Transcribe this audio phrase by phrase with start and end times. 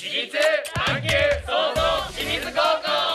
[0.00, 0.30] 私立
[0.74, 1.08] 探求
[1.44, 2.62] 創造清水高校。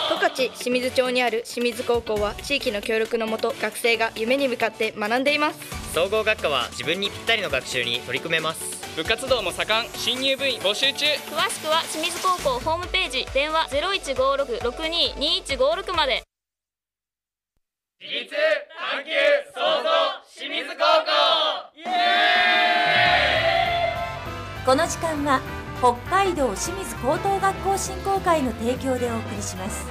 [0.10, 5.60] 十勝清水町にある清水高校は地域の協力のもと学生が夢に向かって学んでいます。
[5.94, 8.96] 総合学科は自分にぴったりの学習に取り組めます。
[8.98, 9.88] 部活動も盛ん。
[9.96, 11.06] 新入部員募集中。
[11.06, 13.26] 詳しくは清水高校ホームページ。
[13.34, 16.22] 電話0156-622156まで。
[18.02, 18.36] 私立
[18.92, 19.12] 探求
[19.56, 19.90] 創造
[20.36, 21.12] 清水高校。
[21.78, 21.92] イエ
[24.66, 25.40] この時間は
[25.84, 29.86] 北海道清水高等学校振興会の提供でお送りします。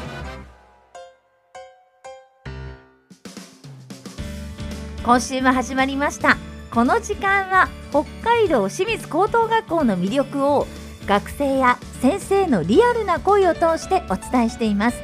[5.05, 6.39] 今週も始まりました。
[6.73, 10.67] この時間は北海道清水高等学校の魅力を
[11.05, 15.03] 学生や先生のリアルな声を通してお伝えしています。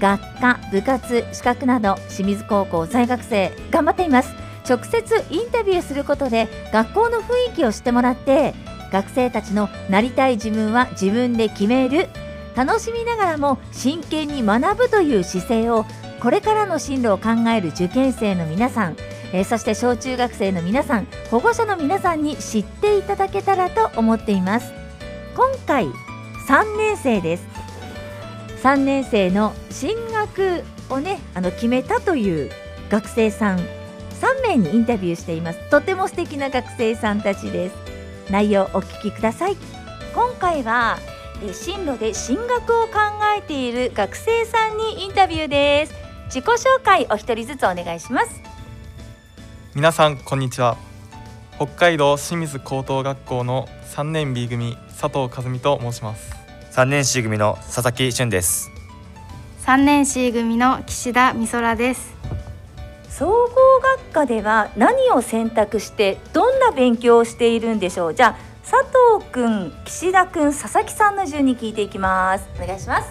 [0.00, 4.32] 学科部活資格など清水高校在学生頑張っています。
[4.66, 8.54] 直接インタビューすることで学校の雰囲気を知ってもらって
[8.92, 12.08] 学生たちのなりたい自分は自分で決める。
[12.54, 15.86] 楽しみながらも真剣に学ぶという姿勢を
[16.20, 18.96] これからの進路を考える受験生の皆さん、
[19.32, 24.70] えーそして小中学生の皆さん保護者の皆さんに知っていただけたらと思っています。
[25.34, 25.86] 今回
[26.46, 27.46] 3年生です。
[28.62, 32.50] 3年生の進学をねあの決めたという
[32.90, 33.66] 学生さん3
[34.46, 35.70] 名にインタビューしています。
[35.70, 37.91] とても素敵な学生さんたちです。
[38.30, 39.56] 内容お聞きください。
[40.14, 40.98] 今回は
[41.42, 42.92] えー進路で進学を考
[43.36, 45.94] えている学生さんにインタビューです。
[46.26, 48.40] 自己紹介お一人ずつお願いします。
[49.74, 50.76] 皆さんこんにちは。
[51.56, 56.32] 北海道清水高等学校の3年 B 組佐藤和美と申します。
[56.72, 58.70] 3年 C 組の佐々木俊です。
[59.64, 62.11] 3年 C 組の岸田美空です
[63.14, 63.48] 総合
[63.98, 68.14] 学科では何を選択してどんな勉強をしているんでしょう？
[68.14, 68.36] じゃあ
[68.68, 68.82] 佐
[69.18, 72.46] 藤くん岸田くん佐々木さんの順に聞いていきます。
[72.56, 73.08] お願いします。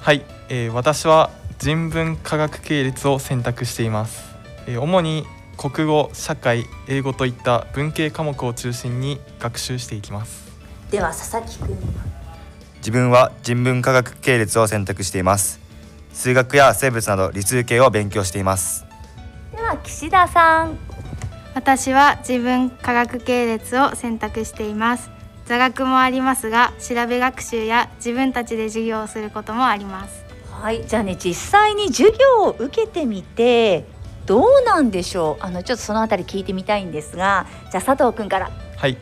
[0.00, 4.34] はい、えー私は人文科学系列を選択しています、
[4.66, 5.26] えー主に
[5.58, 10.50] 国語社会英語といった文系科目を中心に学習していきます。
[10.90, 11.78] では佐々木くん
[12.78, 15.60] 自分は人文科学系列を選択しています。
[16.14, 18.84] 数学や生物など理数系を勉強しています
[19.84, 20.78] 岸田さん。
[21.54, 25.10] 私は自分科学系列を選択しています。
[25.44, 30.24] 座学もありますが調べ学習や自分たちで授業をすることもあります。
[30.50, 30.86] はい。
[30.86, 33.84] じゃあね実際に授業を受けてみて
[34.24, 35.44] どうなんでしょう？
[35.44, 38.50] あのちょっとそのあたり聞いてみたいんですがじゃあ佐藤くんから。
[38.76, 38.96] はい、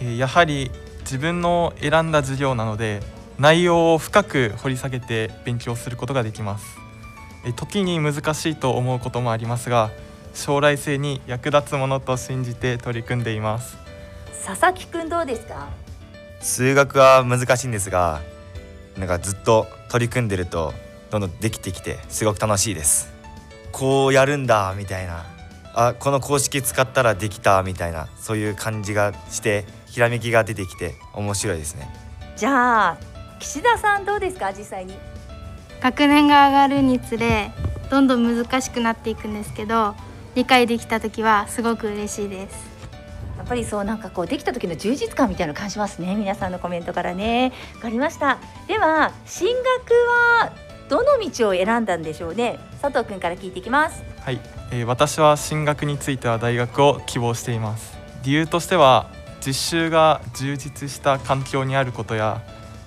[0.00, 3.00] えーやはり自分の選んだ授業なので
[3.38, 6.78] 内容を深く掘り下げて勉強することができます。
[7.44, 9.90] えー時に難しいと思うこともありますが
[10.34, 13.76] 将来性に役立つものと信じて取り組んでいます。
[14.44, 15.68] 佐々木くんどうですか？
[16.40, 18.20] 数学は難しいんですが
[18.98, 20.74] なんかずっと取り組んでると
[21.10, 23.12] どんどんできてきてすごく楽しいです。
[23.70, 25.24] こうやるんだみたいな。
[25.74, 28.08] あこの公式使ったらできたみたいな。
[28.18, 31.88] そういう感じがしてひらめきが出てきて面白いですね。
[32.36, 32.98] じゃあ
[33.38, 34.52] 岸田さんどうですか？
[34.52, 34.96] 実際に。
[35.80, 37.50] 学年が上がるにつれ
[37.90, 39.94] どんどん難しくなっていくんですけど
[40.34, 42.72] 理解できた時はすごく嬉しいです。
[43.36, 46.14] やっぱりそうなんかこうできた時の充実感みたいなの感じますね。
[46.14, 47.52] 皆さんのコメントからね。
[47.74, 48.38] わかりました。
[48.68, 49.64] では進学
[50.40, 50.52] は
[50.88, 52.58] どの道を選んだんでしょうね。
[52.80, 54.02] 佐藤くんから聞いていきます。
[54.20, 54.40] はい、
[54.70, 57.96] えー私は進学については大学を希望しています。
[58.22, 59.10] 理由としては
[59.44, 62.42] 実習が充実した環境にあることや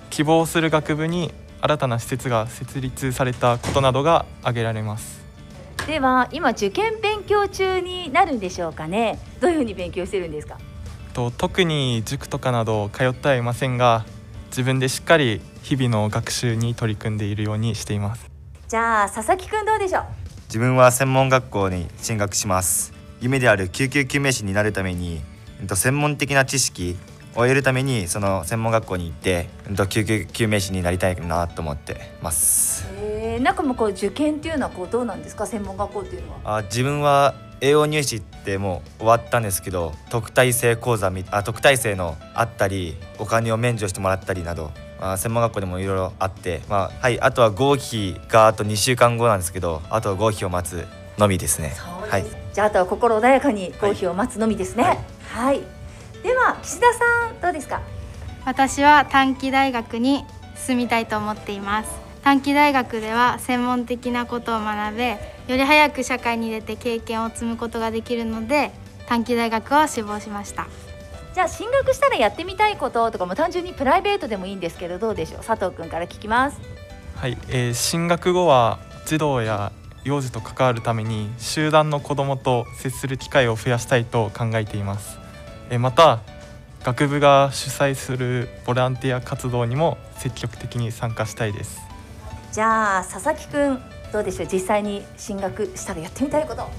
[0.10, 5.26] 希望する学部に新たな施設が設立されたことなどが挙げられます。
[5.88, 9.20] では今受験勉強中になるんでしょうかね。
[9.40, 10.58] どういうふうに勉強してるんですか？
[11.14, 14.06] と特に塾とかなど通ってはいませんが
[14.48, 18.30] 自分でしっかり日々の学習に取り組んでいるようにしています。
[18.68, 20.04] じゃあ佐々木くんどうでしょう？
[20.48, 22.94] 自分は専門学校に進学します。
[23.22, 25.22] 夢である救急救命士になるために
[25.74, 26.98] 専門的な知識
[27.36, 32.88] を得るためにその専門学校に行ってうんと救急救命士になりたいなと思ってます。
[33.02, 35.46] えー、なんかもうこう受験っていうのはこうどうなんですか？
[35.46, 36.58] 専門学校っていうのは。
[36.60, 50.86] あ自分は栄養入試ってもう終わったんですけど特待生講座みあ特待生のあったりお金を免除してもらったりなど、まあ、専門学校でもいろいろあって、まあ、はいあとは合否があと2週間後なんですけどあとは合否を待つ
[51.18, 51.74] のみですね。
[52.10, 52.26] はい。
[52.54, 54.84] じゃああとは心穏やかに合否を待つのみですね。
[54.84, 54.98] はい。
[55.24, 55.62] はい、
[56.26, 57.84] では岸田さんどうですか？
[58.46, 60.26] 私は短期大学に
[60.56, 61.92] 進みたいと思っています。
[62.24, 65.18] 短期大学では専門的なことを学べよ
[65.50, 68.72] り早く社会に出て経験を積むことができるので
[69.06, 70.66] 短期大学を志望しました。
[71.36, 75.44] じゃあ進学したらやってみたいこととかも単純にプライベートでもいいんですけどどうでしょう？
[75.44, 76.60] 佐藤くんから聞きます。
[77.18, 79.72] はい、えー進学後は児童や
[80.04, 85.20] 幼児と関わるために集団の子どもと接する機会を増やしたいと考えています、
[85.70, 86.20] えーまた
[86.84, 91.80] 学部が主催するボランティア活動にも積極的に参加したいです。
[92.52, 93.82] じゃあ佐々木くん
[94.14, 94.48] どうでしょう？
[94.52, 96.70] 実際に進学したらやってみたいこと。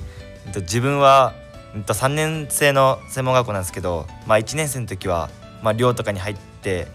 [0.46, 1.34] えっと自分は、
[1.74, 5.28] えっと、3年生の専門学校なんですけど、まあ、1年生の時は、
[5.60, 6.86] まあ、寮とかに入って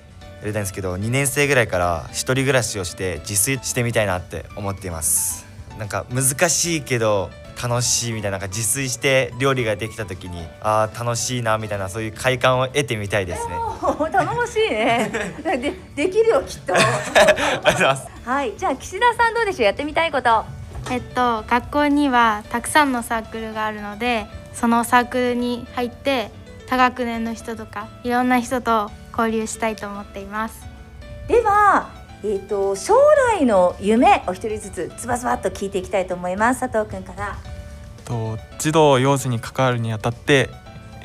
[0.42, 5.46] やりたいんですけど2年生ぐらいから一人暮らしをして自炊してみたいなって思っています。
[5.78, 7.30] なんか難しいけど
[7.62, 13.56] 楽しいみたいななんか自炊して料理ができた時にあー楽しいなみたいなそういう快感を得てみたいですね。
[13.82, 15.12] お頼もしいね。
[15.96, 16.74] でできるよきっと。
[16.76, 18.08] ありがとうございます。
[18.26, 18.54] はい。
[18.58, 19.64] じゃあ岸田さんどうでしょう？
[19.64, 20.44] やってみたいこと。
[20.90, 26.32] えっと学校にはたくさんのサークルがあるのでそのサークルに入って
[26.68, 30.66] 多学年の人とかいろんな人と交流したいと思っています。
[31.28, 31.90] では、
[32.24, 32.96] えー、と将
[33.38, 36.62] 来の夢お一人ずつつばつばっと聞いていきたいと思います。
[36.62, 37.38] 佐藤くんから
[38.02, 40.50] と児童幼児に関わるにあたって、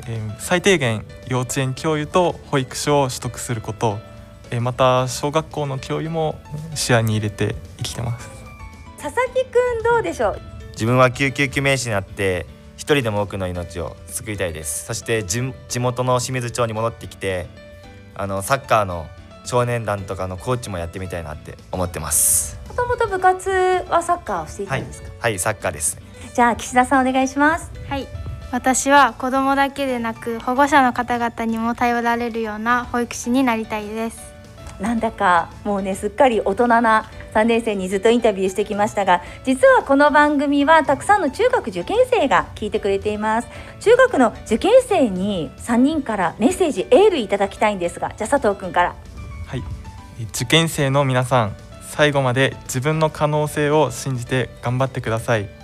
[0.07, 3.99] えー最低限幼稚園教諭と保育所を取得すること、
[4.51, 6.39] えーまた小学校の教諭も
[6.75, 8.29] 視野に入れて生きてます。
[9.01, 10.41] 佐々木くんどうでしょう？
[10.71, 12.45] 自分は救急救命士になって
[12.77, 14.85] 一人でも多くの命を救いたいです。
[14.85, 17.47] そして地地元の清水町に戻ってきて
[18.15, 19.07] あのサッカーの
[19.45, 22.59] 少年団とかのコーチもやってみたいなって思ってます。
[22.67, 23.49] もともと部活
[23.89, 25.39] はサッカーをしていたはいんですか、はい。
[25.39, 25.99] サッカーです
[26.33, 27.71] じゃあ岸田さんお願いします。
[27.89, 28.07] はい。
[28.51, 34.37] 私は子供だけでなく保護者の方々にも頼られるような保育士になりたいです。
[34.79, 43.47] なんだかもうねすっかり大人な3年生にずっとインタビューしてきましたが実はこの番組はたくさんの中学受験生が聞いてくれています。
[43.79, 48.95] 中学の受験生に3人からメッセージエールいただきたいんですがじゃあ佐藤くんから。
[49.45, 49.63] はい、
[50.19, 55.56] えー受験生の皆さん最後まで自分の可能性を信じて頑張ってください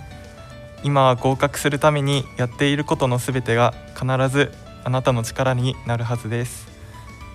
[0.84, 4.52] 今は合格するためにやっていることのすべてが必ず
[4.84, 6.68] あなたの力になるはずです。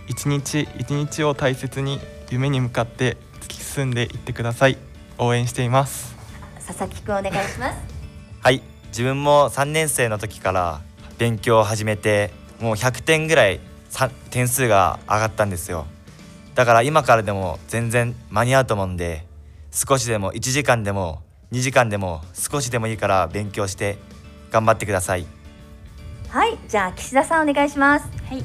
[0.07, 1.99] 一日一日を大切に
[2.29, 4.77] 夢に向かって突き進んでいってください。
[5.17, 6.15] 応援しています。
[6.63, 7.77] 佐々木くんお願いします。
[8.39, 8.61] はい。
[8.89, 10.81] 自分も3年生の時から
[11.17, 12.31] 勉強を始めて
[12.61, 13.59] もう100点ぐらい
[13.89, 15.87] さ点数が上がったんですよ。
[16.53, 19.25] だから今からでも全然間に合うと思うんで
[19.71, 23.97] 少しでも1時間でも2時間でも少しでもいいから勉強して
[24.51, 25.25] 頑張ってください。
[26.29, 28.05] はいじゃあ岸田さんお願いします。
[28.29, 28.43] はい。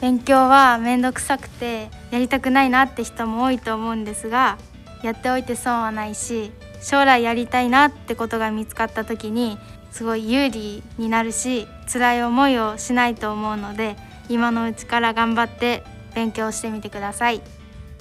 [0.00, 4.58] 勉強は面倒くさくてやりたくないなって人も多いと思うんですが
[5.02, 6.52] やっておいて損はないし
[6.82, 9.56] 将来やりたいなってことが見つかった時に
[9.92, 13.96] すごい有利になるし辛い思いをしないと思うので
[14.28, 15.84] 今のうちから頑張って
[16.14, 17.40] 勉強してみてください。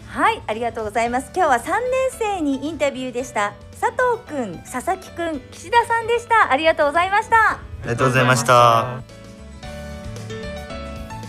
[0.07, 1.31] はいありがとうございます。
[1.33, 3.53] 今日は3年生にインタビューでした
[3.83, 6.53] 佐藤くん佐々木くん岸田さんでした。
[6.53, 7.35] ありがとうございました。
[7.35, 9.03] ありがとうございました。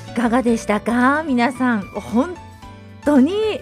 [0.08, 1.24] いかがでしたか？
[1.24, 2.36] 皆さん本
[3.04, 3.60] 当に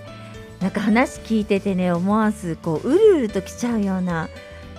[0.61, 4.29] なんか話聞いててね思わずこううるうるときちゃうような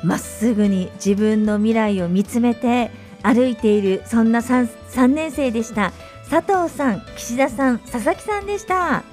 [0.04, 2.92] まっすぐに自分の未来を見つめて
[3.24, 5.92] 歩いているそんな 3, 3年生でした。
[6.30, 9.04] 佐藤さん岸田さん佐々木さんでした。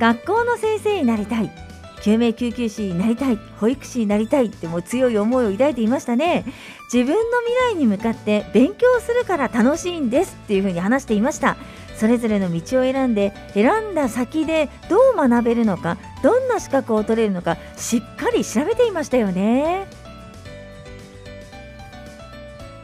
[0.00, 1.63] 学校の先生になりたい
[2.04, 6.44] 救命救急士になりたい保育士になりたいってもう強い思いを抱いていましたね。
[6.92, 11.56] 自分の未来に向かって勉強するから楽しいんですっていうふうに話していました。
[11.96, 20.03] それぞれの道を選んで選んだ先でどう学べるのかどんな資格を取れるのかしっかり調べていましたよね。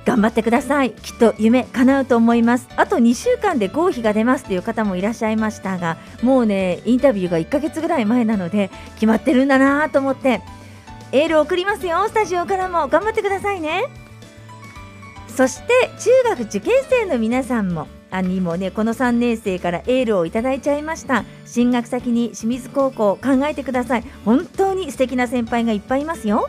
[0.04, 0.92] 頑張ってください。
[0.92, 2.69] きっと夢叶うと思います。
[2.76, 10.40] あと2週間で合否が出ますという方もいらっしゃいましたがもうねインタビューが1ヶ月ぐらい前なので決まってるんだなと思って
[11.12, 12.07] エールを送りますよ。
[12.09, 12.88] スタジオからも。
[12.88, 13.85] 頑張ってくださいね。
[15.28, 17.88] そして中学受験生の皆さんも。
[18.12, 21.25] あにもねこの3年生からエールをいただいちゃいました。
[21.47, 24.04] 進学先に清水高校考えてください。
[24.25, 26.49] 本当に素敵な先輩がいっぱいいますよ。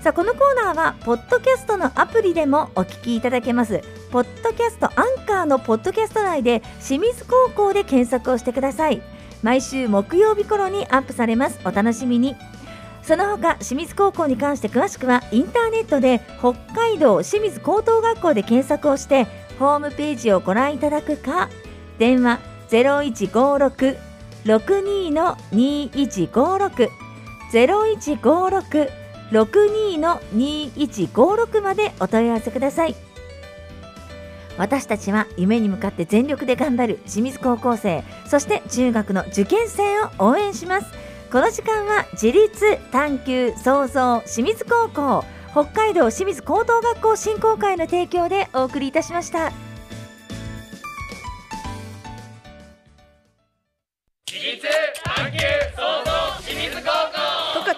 [0.00, 3.82] さあこのコーナーはポッドキャストのアプリでもお聞きいただけます。
[4.10, 9.02] ポッドキャストアンカーのポッドキャスト内で清水高校で検索をしてください。
[9.42, 11.60] 毎週木曜日頃にアップされます。
[11.66, 12.34] お楽しみに。
[13.02, 19.26] その他清水高校に関して詳しくはインターネットで北海道清水高等学校で検索をして
[19.58, 21.50] ホームページをご覧いただくか
[21.98, 22.40] 電話
[22.70, 23.98] 0156
[24.44, 26.88] 62の2156
[27.52, 28.99] 0156
[29.30, 32.96] 62の2156までお問い合わせください。
[34.58, 40.92] 私たちは夢に向かって全力で頑張る清水高校生そして中学の受験生を応援します。
[41.32, 49.69] この時間は自立探求創造清水高校北海道清水高等学校振興会の提供でお送りいたしました。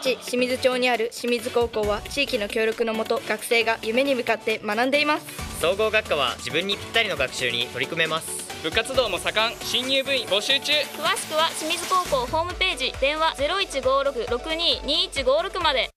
[0.02, 5.26] 清水町にある清水高校は地域の協力のもと学生が夢に向かって学んでいます。
[5.61, 8.42] 総合学科は自分にぴったりの学習に取り組めます。
[8.62, 9.56] 部活動も盛ん。
[9.61, 10.73] 新入部員募集中。
[10.73, 12.92] 詳しくは清水高校ホームページ。
[13.00, 15.90] 電話0156-622156まで